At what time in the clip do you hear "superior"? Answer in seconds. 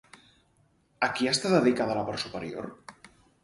2.27-2.75